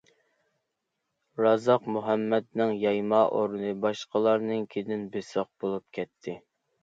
[1.43, 6.37] رازاق مۇھەممەدنىڭ يايما ئورنى باشقىلارنىڭكىدىن بېسىق بولۇپ كەتتى.